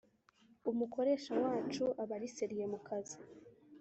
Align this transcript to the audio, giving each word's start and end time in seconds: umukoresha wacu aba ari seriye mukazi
umukoresha 0.71 1.33
wacu 1.43 1.83
aba 2.01 2.13
ari 2.17 2.27
seriye 2.35 2.65
mukazi 2.73 3.17